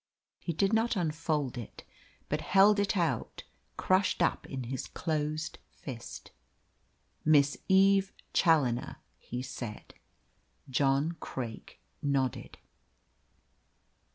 [0.39, 1.83] He did not unfold it,
[2.27, 3.43] but held it out,
[3.77, 6.31] crushed up in his closed fist.
[7.23, 9.93] "Miss Eve Challoner," he said.
[10.67, 12.57] John Craik nodded.